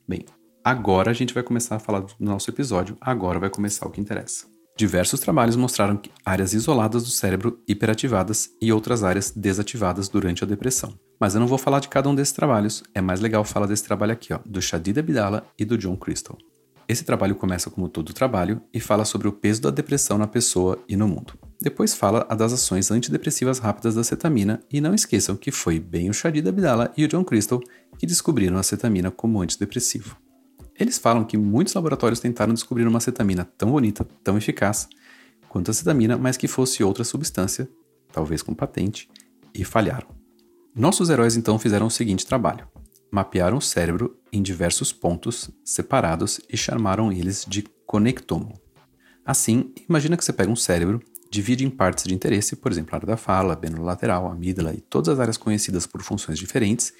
Bem, 0.09 0.25
agora 0.65 1.11
a 1.11 1.15
gente 1.15 1.35
vai 1.35 1.43
começar 1.43 1.77
a 1.77 1.81
falar 1.81 2.01
do 2.01 2.15
nosso 2.19 2.51
episódio, 2.51 2.97
agora 3.01 3.39
vai 3.39 3.51
começar 3.51 3.87
o 3.87 3.91
que 3.91 4.01
interessa. 4.01 4.47
Diversos 4.77 5.21
trabalhos 5.21 5.57
mostraram 5.57 6.01
áreas 6.25 6.55
isoladas 6.55 7.03
do 7.05 7.11
cérebro 7.11 7.61
hiperativadas 7.69 8.51
e 8.63 8.73
outras 8.73 9.05
áreas 9.05 9.31
desativadas 9.31 10.09
durante 10.09 10.43
a 10.43 10.47
depressão. 10.47 10.99
Mas 11.21 11.35
eu 11.35 11.41
não 11.41 11.47
vou 11.47 11.59
falar 11.59 11.81
de 11.81 11.89
cada 11.89 12.09
um 12.09 12.15
desses 12.15 12.33
trabalhos, 12.33 12.83
é 12.95 13.01
mais 13.01 13.21
legal 13.21 13.45
falar 13.45 13.67
desse 13.67 13.85
trabalho 13.85 14.13
aqui, 14.13 14.33
ó, 14.33 14.39
do 14.47 14.63
Shadid 14.63 14.99
Abdallah 14.99 15.43
e 15.59 15.67
do 15.67 15.77
John 15.77 15.97
Crystal. 15.97 16.39
Esse 16.89 17.05
trabalho 17.05 17.37
começa 17.37 17.71
como 17.71 17.89
todo 17.89 18.13
trabalho 18.13 18.63
e 18.73 18.81
fala 18.81 19.05
sobre 19.05 19.29
o 19.29 19.33
peso 19.33 19.63
da 19.63 19.71
depressão 19.71 20.17
na 20.17 20.27
pessoa 20.27 20.83
e 20.89 20.97
no 20.97 21.07
mundo. 21.07 21.35
Depois 21.61 21.95
fala 21.95 22.25
das 22.35 22.53
ações 22.53 22.91
antidepressivas 22.91 23.59
rápidas 23.59 23.95
da 23.95 24.03
cetamina 24.03 24.61
e 24.73 24.81
não 24.81 24.95
esqueçam 24.95 25.37
que 25.37 25.53
foi 25.53 25.79
bem 25.79 26.09
o 26.09 26.15
Shadid 26.15 26.49
Abdallah 26.49 26.91
e 26.97 27.05
o 27.05 27.09
John 27.09 27.23
Crystal 27.23 27.61
que 27.99 28.07
descobriram 28.07 28.57
a 28.57 28.63
cetamina 28.63 29.11
como 29.11 29.43
antidepressivo. 29.43 30.17
Eles 30.81 30.97
falam 30.97 31.25
que 31.25 31.37
muitos 31.37 31.75
laboratórios 31.75 32.21
tentaram 32.21 32.55
descobrir 32.55 32.87
uma 32.87 33.01
cetamina 33.01 33.45
tão 33.59 33.71
bonita, 33.71 34.03
tão 34.25 34.39
eficaz 34.39 34.89
quanto 35.47 35.71
a 35.71 35.75
cetamina, 35.75 36.17
mas 36.17 36.39
que 36.39 36.49
fosse 36.49 36.83
outra 36.83 37.05
substância, 37.05 37.69
talvez 38.11 38.41
com 38.41 38.55
patente, 38.55 39.07
e 39.55 39.63
falharam. 39.63 40.09
Nossos 40.75 41.11
heróis 41.11 41.37
então 41.37 41.59
fizeram 41.59 41.87
o 41.87 41.91
seguinte 41.91 42.25
trabalho: 42.25 42.67
mapearam 43.13 43.59
o 43.59 43.63
cérebro 43.63 44.17
em 44.33 44.41
diversos 44.41 44.91
pontos 44.91 45.51
separados 45.63 46.41
e 46.49 46.57
chamaram 46.57 47.13
eles 47.13 47.45
de 47.47 47.63
conectomo. 47.85 48.59
Assim, 49.23 49.75
imagina 49.87 50.17
que 50.17 50.25
você 50.25 50.33
pega 50.33 50.51
um 50.51 50.57
cérebro, 50.57 51.03
divide 51.31 51.65
em 51.65 51.71
partes 51.71 52.05
de 52.05 52.15
interesse, 52.15 52.57
por 52.57 52.73
exemplo, 52.73 52.95
a 52.95 52.97
área 52.97 53.07
da 53.07 53.17
fala, 53.19 53.53
a 53.53 53.83
lateral, 53.83 54.29
a 54.29 54.33
amígdala 54.33 54.73
e 54.73 54.81
todas 54.81 55.11
as 55.11 55.21
áreas 55.21 55.37
conhecidas 55.37 55.87
por 55.87 56.03
funções 56.03 56.39
diferentes, 56.39 56.95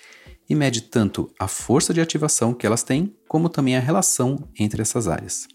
e 0.49 0.55
mede 0.55 0.83
tanto 0.83 1.31
a 1.39 1.47
força 1.47 1.95
de 1.95 2.01
ativação 2.01 2.53
que 2.53 2.67
elas 2.67 2.83
têm, 2.83 3.15
como 3.29 3.49
também 3.49 3.77
a 3.77 3.81
relação 3.81 4.49
entre 4.59 4.83
essas 4.83 5.07
áreas. 5.07 5.47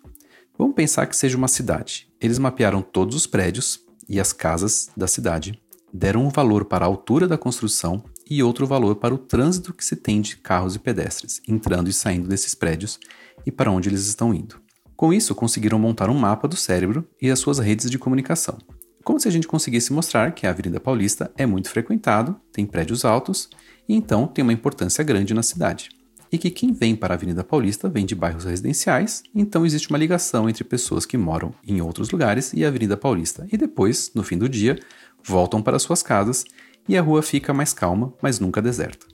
Vamos 0.57 0.75
pensar 0.75 1.05
que 1.07 1.17
seja 1.17 1.37
uma 1.37 1.47
cidade. 1.47 2.07
Eles 2.19 2.39
mapearam 2.39 2.81
todos 2.81 3.15
os 3.15 3.27
prédios 3.27 3.81
e 4.07 4.19
as 4.19 4.31
casas 4.31 4.89
da 4.95 5.07
cidade, 5.07 5.59
deram 5.93 6.25
um 6.25 6.29
valor 6.29 6.65
para 6.65 6.85
a 6.85 6.87
altura 6.87 7.27
da 7.27 7.37
construção 7.37 8.03
e 8.29 8.43
outro 8.43 8.67
valor 8.67 8.95
para 8.95 9.13
o 9.13 9.17
trânsito 9.17 9.73
que 9.73 9.85
se 9.85 9.95
tem 9.95 10.19
de 10.19 10.35
carros 10.37 10.75
e 10.75 10.79
pedestres, 10.79 11.41
entrando 11.47 11.89
e 11.89 11.93
saindo 11.93 12.27
desses 12.27 12.53
prédios 12.53 12.99
e 13.45 13.51
para 13.51 13.71
onde 13.71 13.89
eles 13.89 14.05
estão 14.05 14.33
indo. 14.33 14.59
Com 14.95 15.13
isso, 15.13 15.35
conseguiram 15.35 15.79
montar 15.79 16.09
um 16.09 16.17
mapa 16.17 16.47
do 16.47 16.55
cérebro 16.55 17.07
e 17.21 17.29
as 17.29 17.39
suas 17.39 17.59
redes 17.59 17.89
de 17.89 17.99
comunicação. 17.99 18.57
Como 19.03 19.19
se 19.19 19.27
a 19.27 19.31
gente 19.31 19.47
conseguisse 19.47 19.93
mostrar 19.93 20.31
que 20.31 20.47
a 20.47 20.49
Avenida 20.49 20.79
Paulista 20.79 21.31
é 21.37 21.45
muito 21.45 21.69
frequentado, 21.69 22.35
tem 22.51 22.65
prédios 22.65 23.05
altos 23.05 23.49
e 23.87 23.95
então 23.95 24.27
tem 24.27 24.43
uma 24.43 24.53
importância 24.53 25.03
grande 25.03 25.33
na 25.33 25.43
cidade. 25.43 25.89
E 26.31 26.37
que 26.37 26.49
quem 26.49 26.73
vem 26.73 26.95
para 26.95 27.13
a 27.13 27.17
Avenida 27.17 27.43
Paulista 27.43 27.87
vem 27.87 28.05
de 28.05 28.15
bairros 28.15 28.45
residenciais, 28.45 29.23
então 29.33 29.65
existe 29.65 29.89
uma 29.89 29.97
ligação 29.97 30.49
entre 30.49 30.63
pessoas 30.63 31.05
que 31.05 31.17
moram 31.17 31.53
em 31.65 31.81
outros 31.81 32.09
lugares 32.09 32.51
e 32.53 32.65
a 32.65 32.67
Avenida 32.67 32.97
Paulista, 32.97 33.47
e 33.51 33.57
depois, 33.57 34.11
no 34.13 34.23
fim 34.23 34.37
do 34.37 34.49
dia, 34.49 34.79
voltam 35.23 35.61
para 35.61 35.79
suas 35.79 36.03
casas 36.03 36.43
e 36.87 36.97
a 36.97 37.01
rua 37.01 37.21
fica 37.21 37.53
mais 37.53 37.73
calma, 37.73 38.13
mas 38.21 38.39
nunca 38.39 38.61
deserta. 38.61 39.05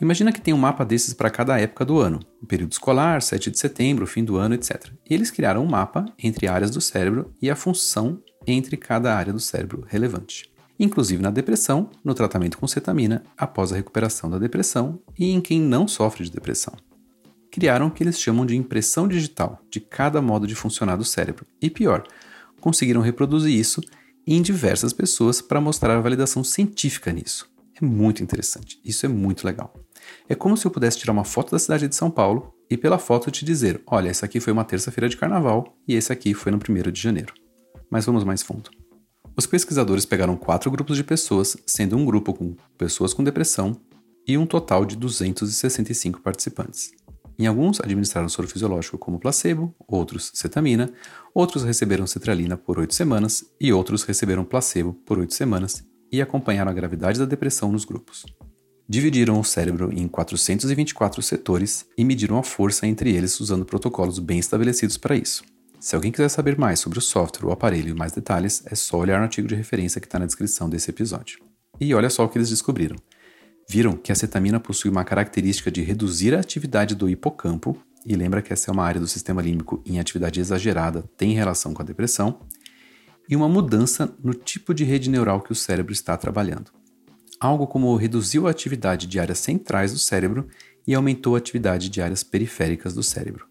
Imagina 0.00 0.32
que 0.32 0.40
tem 0.40 0.52
um 0.52 0.58
mapa 0.58 0.84
desses 0.84 1.14
para 1.14 1.30
cada 1.30 1.58
época 1.58 1.84
do 1.84 1.98
ano, 1.98 2.20
período 2.48 2.72
escolar, 2.72 3.22
7 3.22 3.50
de 3.50 3.58
setembro, 3.58 4.06
fim 4.06 4.24
do 4.24 4.36
ano, 4.36 4.54
etc. 4.54 4.90
E 5.08 5.14
eles 5.14 5.30
criaram 5.30 5.62
um 5.62 5.68
mapa 5.68 6.04
entre 6.18 6.48
áreas 6.48 6.70
do 6.70 6.80
cérebro 6.80 7.32
e 7.40 7.48
a 7.48 7.56
função 7.56 8.20
entre 8.46 8.76
cada 8.76 9.14
área 9.14 9.32
do 9.32 9.40
cérebro 9.40 9.84
relevante 9.88 10.53
inclusive 10.78 11.22
na 11.22 11.30
depressão, 11.30 11.90
no 12.02 12.14
tratamento 12.14 12.58
com 12.58 12.66
cetamina 12.66 13.22
após 13.36 13.72
a 13.72 13.76
recuperação 13.76 14.30
da 14.30 14.38
depressão 14.38 15.00
e 15.18 15.30
em 15.30 15.40
quem 15.40 15.60
não 15.60 15.86
sofre 15.86 16.24
de 16.24 16.30
depressão. 16.30 16.74
Criaram 17.50 17.86
o 17.86 17.90
que 17.90 18.02
eles 18.02 18.20
chamam 18.20 18.44
de 18.44 18.56
impressão 18.56 19.06
digital 19.06 19.60
de 19.70 19.80
cada 19.80 20.20
modo 20.20 20.46
de 20.46 20.54
funcionar 20.54 20.96
do 20.96 21.04
cérebro, 21.04 21.46
e 21.62 21.70
pior, 21.70 22.04
conseguiram 22.60 23.00
reproduzir 23.00 23.54
isso 23.54 23.80
em 24.26 24.40
diversas 24.42 24.92
pessoas 24.92 25.40
para 25.40 25.60
mostrar 25.60 25.96
a 25.96 26.00
validação 26.00 26.42
científica 26.42 27.12
nisso. 27.12 27.48
É 27.80 27.84
muito 27.84 28.22
interessante, 28.22 28.80
isso 28.84 29.04
é 29.04 29.08
muito 29.08 29.44
legal. 29.44 29.74
É 30.28 30.34
como 30.34 30.56
se 30.56 30.66
eu 30.66 30.70
pudesse 30.70 30.98
tirar 30.98 31.12
uma 31.12 31.24
foto 31.24 31.50
da 31.50 31.58
cidade 31.58 31.88
de 31.88 31.94
São 31.94 32.10
Paulo 32.10 32.54
e 32.70 32.76
pela 32.76 32.98
foto 32.98 33.30
te 33.30 33.44
dizer: 33.44 33.82
olha, 33.86 34.08
essa 34.08 34.26
aqui 34.26 34.40
foi 34.40 34.52
uma 34.52 34.64
terça-feira 34.64 35.08
de 35.08 35.16
carnaval 35.16 35.76
e 35.86 35.94
esse 35.94 36.12
aqui 36.12 36.34
foi 36.34 36.52
no 36.52 36.58
primeiro 36.58 36.90
de 36.90 37.00
janeiro. 37.00 37.34
Mas 37.90 38.06
vamos 38.06 38.24
mais 38.24 38.42
fundo. 38.42 38.70
Os 39.36 39.46
pesquisadores 39.46 40.06
pegaram 40.06 40.36
quatro 40.36 40.70
grupos 40.70 40.96
de 40.96 41.02
pessoas, 41.02 41.56
sendo 41.66 41.96
um 41.96 42.04
grupo 42.04 42.32
com 42.32 42.54
pessoas 42.78 43.12
com 43.12 43.24
depressão 43.24 43.76
e 44.26 44.38
um 44.38 44.46
total 44.46 44.84
de 44.84 44.96
265 44.96 46.20
participantes. 46.20 46.92
Em 47.36 47.46
alguns 47.46 47.80
administraram 47.80 48.28
soro 48.28 48.46
fisiológico 48.46 48.96
como 48.96 49.18
placebo, 49.18 49.74
outros 49.88 50.30
cetamina, 50.34 50.92
outros 51.34 51.64
receberam 51.64 52.06
cetralina 52.06 52.56
por 52.56 52.78
oito 52.78 52.94
semanas 52.94 53.44
e 53.60 53.72
outros 53.72 54.04
receberam 54.04 54.44
placebo 54.44 54.94
por 55.04 55.18
oito 55.18 55.34
semanas 55.34 55.84
e 56.12 56.22
acompanharam 56.22 56.70
a 56.70 56.74
gravidade 56.74 57.18
da 57.18 57.24
depressão 57.24 57.72
nos 57.72 57.84
grupos. 57.84 58.24
Dividiram 58.88 59.40
o 59.40 59.44
cérebro 59.44 59.90
em 59.92 60.06
424 60.06 61.20
setores 61.22 61.86
e 61.98 62.04
mediram 62.04 62.38
a 62.38 62.42
força 62.44 62.86
entre 62.86 63.12
eles 63.12 63.40
usando 63.40 63.64
protocolos 63.64 64.20
bem 64.20 64.38
estabelecidos 64.38 64.96
para 64.96 65.16
isso. 65.16 65.42
Se 65.84 65.94
alguém 65.94 66.10
quiser 66.10 66.30
saber 66.30 66.56
mais 66.58 66.80
sobre 66.80 66.98
o 66.98 67.02
software, 67.02 67.46
o 67.46 67.52
aparelho 67.52 67.90
e 67.90 67.94
mais 67.94 68.10
detalhes, 68.10 68.62
é 68.64 68.74
só 68.74 68.96
olhar 68.96 69.18
no 69.18 69.24
artigo 69.24 69.46
de 69.46 69.54
referência 69.54 70.00
que 70.00 70.06
está 70.06 70.18
na 70.18 70.24
descrição 70.24 70.66
desse 70.66 70.88
episódio. 70.88 71.40
E 71.78 71.94
olha 71.94 72.08
só 72.08 72.24
o 72.24 72.28
que 72.30 72.38
eles 72.38 72.48
descobriram. 72.48 72.96
Viram 73.68 73.92
que 73.92 74.10
a 74.10 74.14
cetamina 74.14 74.58
possui 74.58 74.90
uma 74.90 75.04
característica 75.04 75.70
de 75.70 75.82
reduzir 75.82 76.34
a 76.34 76.40
atividade 76.40 76.94
do 76.94 77.06
hipocampo, 77.06 77.76
e 78.06 78.16
lembra 78.16 78.40
que 78.40 78.50
essa 78.50 78.70
é 78.70 78.72
uma 78.72 78.82
área 78.82 78.98
do 78.98 79.06
sistema 79.06 79.42
límbico 79.42 79.82
em 79.84 80.00
atividade 80.00 80.40
exagerada, 80.40 81.04
tem 81.18 81.34
relação 81.34 81.74
com 81.74 81.82
a 81.82 81.84
depressão, 81.84 82.40
e 83.28 83.36
uma 83.36 83.46
mudança 83.46 84.10
no 84.24 84.32
tipo 84.32 84.72
de 84.72 84.84
rede 84.84 85.10
neural 85.10 85.42
que 85.42 85.52
o 85.52 85.54
cérebro 85.54 85.92
está 85.92 86.16
trabalhando. 86.16 86.70
Algo 87.38 87.66
como 87.66 87.94
reduziu 87.94 88.46
a 88.46 88.50
atividade 88.50 89.06
de 89.06 89.20
áreas 89.20 89.38
centrais 89.38 89.92
do 89.92 89.98
cérebro 89.98 90.48
e 90.86 90.94
aumentou 90.94 91.34
a 91.34 91.38
atividade 91.38 91.90
de 91.90 92.00
áreas 92.00 92.24
periféricas 92.24 92.94
do 92.94 93.02
cérebro. 93.02 93.46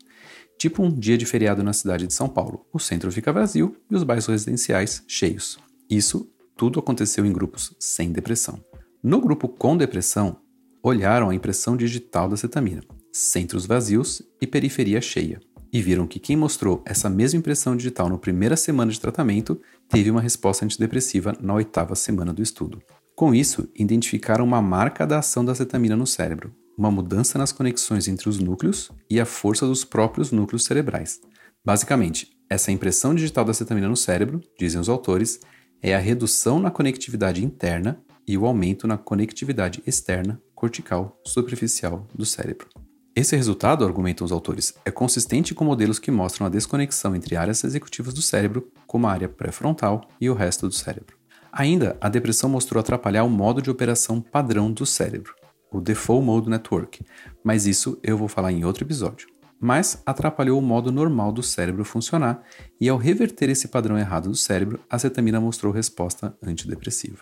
Tipo 0.63 0.81
um 0.81 0.89
dia 0.89 1.17
de 1.17 1.25
feriado 1.25 1.61
na 1.61 1.73
cidade 1.73 2.07
de 2.07 2.13
São 2.13 2.29
Paulo. 2.29 2.65
O 2.71 2.79
centro 2.79 3.11
fica 3.11 3.33
vazio 3.33 3.75
e 3.91 3.95
os 3.95 4.03
bairros 4.03 4.27
residenciais 4.27 5.03
cheios. 5.05 5.59
Isso 5.89 6.31
tudo 6.55 6.79
aconteceu 6.79 7.25
em 7.25 7.33
grupos 7.33 7.75
sem 7.77 8.13
depressão. 8.13 8.63
No 9.03 9.19
grupo 9.19 9.49
com 9.49 9.75
depressão, 9.75 10.37
olharam 10.81 11.29
a 11.29 11.35
impressão 11.35 11.75
digital 11.75 12.29
da 12.29 12.37
cetamina, 12.37 12.81
centros 13.11 13.65
vazios 13.65 14.21
e 14.39 14.47
periferia 14.47 15.01
cheia, 15.01 15.41
e 15.69 15.81
viram 15.81 16.07
que 16.07 16.17
quem 16.17 16.37
mostrou 16.37 16.81
essa 16.85 17.09
mesma 17.09 17.39
impressão 17.39 17.75
digital 17.75 18.07
na 18.07 18.17
primeira 18.17 18.55
semana 18.55 18.89
de 18.89 19.01
tratamento 19.01 19.59
teve 19.89 20.09
uma 20.09 20.21
resposta 20.21 20.63
antidepressiva 20.63 21.35
na 21.41 21.55
oitava 21.55 21.93
semana 21.93 22.31
do 22.31 22.41
estudo. 22.41 22.81
Com 23.17 23.35
isso, 23.35 23.67
identificaram 23.75 24.45
uma 24.45 24.61
marca 24.61 25.05
da 25.05 25.19
ação 25.19 25.43
da 25.43 25.53
cetamina 25.53 25.97
no 25.97 26.07
cérebro, 26.07 26.55
uma 26.77 26.91
mudança 26.91 27.37
nas 27.37 27.51
conexões 27.51 28.07
entre 28.07 28.29
os 28.29 28.39
núcleos 28.39 28.91
e 29.09 29.19
a 29.19 29.25
força 29.25 29.65
dos 29.65 29.83
próprios 29.83 30.31
núcleos 30.31 30.65
cerebrais. 30.65 31.21
Basicamente, 31.65 32.31
essa 32.49 32.71
impressão 32.71 33.15
digital 33.15 33.45
da 33.45 33.53
cetamina 33.53 33.87
no 33.87 33.95
cérebro, 33.95 34.41
dizem 34.59 34.79
os 34.79 34.89
autores, 34.89 35.39
é 35.81 35.95
a 35.95 35.99
redução 35.99 36.59
na 36.59 36.71
conectividade 36.71 37.43
interna 37.43 38.01
e 38.27 38.37
o 38.37 38.45
aumento 38.45 38.87
na 38.87 38.97
conectividade 38.97 39.81
externa, 39.85 40.41
cortical, 40.55 41.19
superficial 41.25 42.07
do 42.13 42.25
cérebro. 42.25 42.67
Esse 43.15 43.35
resultado, 43.35 43.85
argumentam 43.85 44.25
os 44.25 44.31
autores, 44.31 44.73
é 44.83 44.89
consistente 44.89 45.53
com 45.53 45.63
modelos 45.63 45.99
que 45.99 46.09
mostram 46.09 46.47
a 46.47 46.49
desconexão 46.49 47.15
entre 47.15 47.35
áreas 47.35 47.63
executivas 47.63 48.13
do 48.13 48.21
cérebro, 48.21 48.71
como 48.87 49.05
a 49.05 49.11
área 49.11 49.29
pré-frontal 49.29 50.07
e 50.19 50.29
o 50.29 50.33
resto 50.33 50.67
do 50.67 50.73
cérebro. 50.73 51.15
Ainda, 51.51 51.95
a 52.01 52.09
depressão 52.09 52.49
mostrou 52.49 52.79
atrapalhar 52.79 53.23
o 53.23 53.29
modo 53.29 53.61
de 53.61 53.69
operação 53.69 54.19
padrão 54.19 54.71
do 54.71 54.85
cérebro, 54.85 55.35
o 55.73 55.81
Default 55.81 56.25
Mode 56.25 56.49
Network, 56.49 57.03
mas 57.43 57.65
isso 57.65 57.99
eu 58.03 58.17
vou 58.17 58.27
falar 58.27 58.51
em 58.51 58.63
outro 58.63 58.83
episódio. 58.83 59.27
Mas 59.59 60.01
atrapalhou 60.05 60.59
o 60.59 60.61
modo 60.61 60.91
normal 60.91 61.31
do 61.31 61.41
cérebro 61.41 61.83
funcionar 61.83 62.43
e, 62.79 62.89
ao 62.89 62.97
reverter 62.97 63.49
esse 63.49 63.69
padrão 63.69 63.97
errado 63.97 64.29
do 64.29 64.35
cérebro, 64.35 64.79
a 64.89 64.99
cetamina 64.99 65.39
mostrou 65.39 65.71
resposta 65.71 66.35
antidepressiva. 66.41 67.19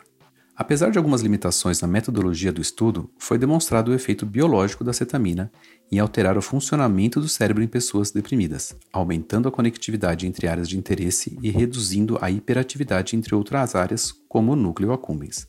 Apesar 0.56 0.92
de 0.92 0.98
algumas 0.98 1.22
limitações 1.22 1.82
na 1.82 1.88
metodologia 1.88 2.52
do 2.52 2.62
estudo, 2.62 3.10
foi 3.18 3.38
demonstrado 3.38 3.90
o 3.90 3.94
efeito 3.96 4.26
biológico 4.26 4.84
da 4.84 4.94
cetamina 4.94 5.52
em 5.92 5.98
alterar 5.98 6.38
o 6.38 6.42
funcionamento 6.42 7.20
do 7.20 7.28
cérebro 7.28 7.64
em 7.64 7.68
pessoas 7.68 8.12
deprimidas, 8.12 8.76
aumentando 8.94 9.48
a 9.48 9.52
conectividade 9.52 10.28
entre 10.28 10.48
áreas 10.48 10.70
de 10.70 10.78
interesse 10.78 11.38
e 11.42 11.50
reduzindo 11.50 12.18
a 12.22 12.30
hiperatividade 12.30 13.16
entre 13.16 13.34
outras 13.34 13.76
áreas, 13.76 14.12
como 14.30 14.52
o 14.52 14.56
núcleo 14.56 14.92
accumbens. 14.92 15.48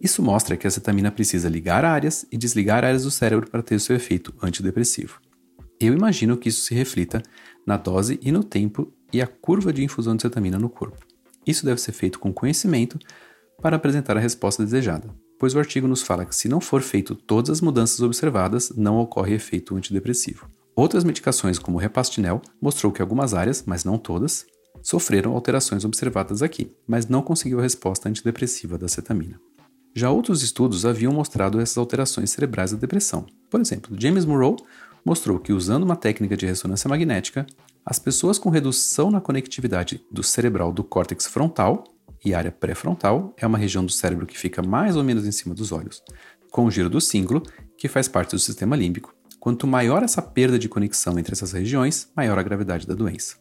Isso 0.00 0.22
mostra 0.22 0.56
que 0.56 0.66
a 0.66 0.70
cetamina 0.70 1.10
precisa 1.10 1.48
ligar 1.48 1.84
áreas 1.84 2.26
e 2.30 2.36
desligar 2.36 2.84
áreas 2.84 3.04
do 3.04 3.10
cérebro 3.10 3.50
para 3.50 3.62
ter 3.62 3.80
seu 3.80 3.96
efeito 3.96 4.34
antidepressivo. 4.42 5.20
Eu 5.80 5.94
imagino 5.94 6.36
que 6.36 6.48
isso 6.48 6.62
se 6.62 6.74
reflita 6.74 7.22
na 7.66 7.76
dose 7.76 8.18
e 8.22 8.30
no 8.30 8.44
tempo 8.44 8.92
e 9.12 9.20
a 9.20 9.26
curva 9.26 9.72
de 9.72 9.84
infusão 9.84 10.16
de 10.16 10.22
cetamina 10.22 10.58
no 10.58 10.68
corpo. 10.68 11.04
Isso 11.46 11.64
deve 11.64 11.80
ser 11.80 11.92
feito 11.92 12.18
com 12.18 12.32
conhecimento 12.32 12.98
para 13.60 13.76
apresentar 13.76 14.16
a 14.16 14.20
resposta 14.20 14.64
desejada, 14.64 15.08
pois 15.38 15.54
o 15.54 15.58
artigo 15.58 15.88
nos 15.88 16.02
fala 16.02 16.24
que 16.24 16.34
se 16.34 16.48
não 16.48 16.60
for 16.60 16.82
feito 16.82 17.14
todas 17.14 17.50
as 17.50 17.60
mudanças 17.60 18.00
observadas, 18.00 18.70
não 18.76 18.98
ocorre 18.98 19.34
efeito 19.34 19.76
antidepressivo. 19.76 20.50
Outras 20.74 21.04
medicações, 21.04 21.58
como 21.58 21.78
o 21.78 21.80
Repastinel, 21.80 22.42
mostrou 22.60 22.92
que 22.92 23.00
algumas 23.00 23.32
áreas, 23.32 23.64
mas 23.66 23.84
não 23.84 23.96
todas, 23.96 24.44
sofreram 24.82 25.32
alterações 25.32 25.84
observadas 25.84 26.42
aqui, 26.42 26.70
mas 26.86 27.06
não 27.06 27.22
conseguiu 27.22 27.58
a 27.58 27.62
resposta 27.62 28.08
antidepressiva 28.08 28.76
da 28.76 28.88
cetamina. 28.88 29.40
Já 29.96 30.10
outros 30.10 30.42
estudos 30.42 30.84
haviam 30.84 31.10
mostrado 31.10 31.58
essas 31.58 31.78
alterações 31.78 32.28
cerebrais 32.28 32.70
da 32.70 32.76
depressão. 32.76 33.24
Por 33.48 33.58
exemplo, 33.62 33.96
James 33.98 34.26
Murrow 34.26 34.54
mostrou 35.02 35.38
que 35.38 35.54
usando 35.54 35.84
uma 35.84 35.96
técnica 35.96 36.36
de 36.36 36.44
ressonância 36.44 36.86
magnética, 36.86 37.46
as 37.82 37.98
pessoas 37.98 38.38
com 38.38 38.50
redução 38.50 39.10
na 39.10 39.22
conectividade 39.22 40.04
do 40.12 40.22
cerebral 40.22 40.70
do 40.70 40.84
córtex 40.84 41.26
frontal 41.26 41.82
e 42.22 42.34
área 42.34 42.52
pré-frontal 42.52 43.32
é 43.38 43.46
uma 43.46 43.56
região 43.56 43.86
do 43.86 43.90
cérebro 43.90 44.26
que 44.26 44.38
fica 44.38 44.62
mais 44.62 44.96
ou 44.96 45.02
menos 45.02 45.26
em 45.26 45.32
cima 45.32 45.54
dos 45.54 45.72
olhos, 45.72 46.02
com 46.50 46.66
o 46.66 46.70
giro 46.70 46.90
do 46.90 47.00
cíngulo, 47.00 47.42
que 47.78 47.88
faz 47.88 48.06
parte 48.06 48.32
do 48.32 48.38
sistema 48.38 48.76
límbico. 48.76 49.14
Quanto 49.40 49.66
maior 49.66 50.02
essa 50.02 50.20
perda 50.20 50.58
de 50.58 50.68
conexão 50.68 51.18
entre 51.18 51.32
essas 51.32 51.52
regiões, 51.52 52.12
maior 52.14 52.38
a 52.38 52.42
gravidade 52.42 52.86
da 52.86 52.94
doença. 52.94 53.36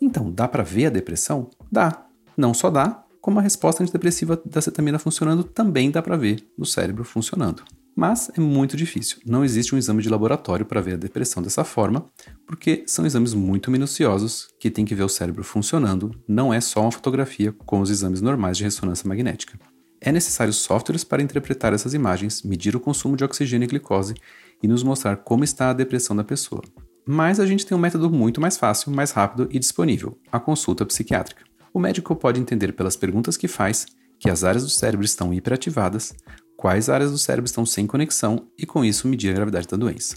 Então, 0.00 0.30
dá 0.30 0.46
para 0.46 0.62
ver 0.62 0.86
a 0.86 0.90
depressão? 0.90 1.50
Dá. 1.72 2.06
Não 2.36 2.54
só 2.54 2.70
dá, 2.70 3.04
como 3.28 3.40
a 3.40 3.42
resposta 3.42 3.82
antidepressiva 3.82 4.40
da 4.42 4.58
cetamina 4.58 4.98
funcionando 4.98 5.44
também 5.44 5.90
dá 5.90 6.00
para 6.00 6.16
ver 6.16 6.42
no 6.56 6.64
cérebro 6.64 7.04
funcionando. 7.04 7.62
Mas 7.94 8.30
é 8.34 8.40
muito 8.40 8.74
difícil. 8.74 9.18
Não 9.26 9.44
existe 9.44 9.74
um 9.74 9.78
exame 9.78 10.02
de 10.02 10.08
laboratório 10.08 10.64
para 10.64 10.80
ver 10.80 10.94
a 10.94 10.96
depressão 10.96 11.42
dessa 11.42 11.62
forma, 11.62 12.06
porque 12.46 12.84
são 12.86 13.04
exames 13.04 13.34
muito 13.34 13.70
minuciosos 13.70 14.48
que 14.58 14.70
tem 14.70 14.82
que 14.82 14.94
ver 14.94 15.02
o 15.02 15.10
cérebro 15.10 15.44
funcionando, 15.44 16.10
não 16.26 16.54
é 16.54 16.58
só 16.58 16.80
uma 16.80 16.90
fotografia 16.90 17.52
com 17.66 17.82
os 17.82 17.90
exames 17.90 18.22
normais 18.22 18.56
de 18.56 18.64
ressonância 18.64 19.06
magnética. 19.06 19.60
É 20.00 20.10
necessário 20.10 20.54
softwares 20.54 21.04
para 21.04 21.22
interpretar 21.22 21.74
essas 21.74 21.92
imagens, 21.92 22.42
medir 22.42 22.74
o 22.74 22.80
consumo 22.80 23.14
de 23.14 23.24
oxigênio 23.24 23.66
e 23.66 23.68
glicose 23.68 24.14
e 24.62 24.66
nos 24.66 24.82
mostrar 24.82 25.18
como 25.18 25.44
está 25.44 25.68
a 25.68 25.74
depressão 25.74 26.16
da 26.16 26.24
pessoa. 26.24 26.62
Mas 27.06 27.38
a 27.38 27.44
gente 27.44 27.66
tem 27.66 27.76
um 27.76 27.80
método 27.80 28.08
muito 28.10 28.40
mais 28.40 28.56
fácil, 28.56 28.90
mais 28.90 29.10
rápido 29.10 29.48
e 29.50 29.58
disponível: 29.58 30.18
a 30.32 30.40
consulta 30.40 30.86
psiquiátrica. 30.86 31.47
O 31.72 31.80
médico 31.80 32.14
pode 32.16 32.40
entender 32.40 32.72
pelas 32.72 32.96
perguntas 32.96 33.36
que 33.36 33.48
faz 33.48 33.86
que 34.18 34.28
as 34.28 34.44
áreas 34.44 34.64
do 34.64 34.70
cérebro 34.70 35.04
estão 35.04 35.32
hiperativadas, 35.32 36.12
quais 36.56 36.88
áreas 36.88 37.10
do 37.10 37.18
cérebro 37.18 37.46
estão 37.46 37.64
sem 37.64 37.86
conexão 37.86 38.48
e 38.58 38.66
com 38.66 38.84
isso 38.84 39.06
medir 39.06 39.30
a 39.30 39.34
gravidade 39.34 39.68
da 39.68 39.76
doença. 39.76 40.16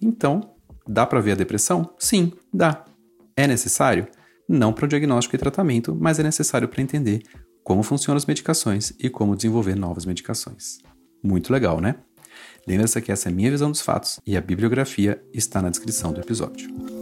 Então, 0.00 0.54
dá 0.88 1.04
para 1.04 1.20
ver 1.20 1.32
a 1.32 1.36
depressão? 1.36 1.94
Sim, 1.98 2.32
dá. 2.52 2.84
É 3.36 3.46
necessário? 3.46 4.06
Não 4.48 4.72
para 4.72 4.86
o 4.86 4.88
diagnóstico 4.88 5.36
e 5.36 5.38
tratamento, 5.38 5.96
mas 5.98 6.18
é 6.18 6.22
necessário 6.22 6.68
para 6.68 6.82
entender 6.82 7.22
como 7.62 7.82
funcionam 7.82 8.18
as 8.18 8.26
medicações 8.26 8.92
e 8.98 9.08
como 9.08 9.34
desenvolver 9.34 9.74
novas 9.74 10.04
medicações. 10.04 10.78
Muito 11.22 11.52
legal, 11.52 11.80
né? 11.80 11.96
Lembra-se 12.66 13.00
que 13.00 13.12
essa 13.12 13.28
é 13.28 13.32
a 13.32 13.34
minha 13.34 13.50
visão 13.50 13.70
dos 13.70 13.80
fatos 13.80 14.20
e 14.26 14.36
a 14.36 14.40
bibliografia 14.40 15.22
está 15.32 15.60
na 15.60 15.70
descrição 15.70 16.12
do 16.12 16.20
episódio. 16.20 16.93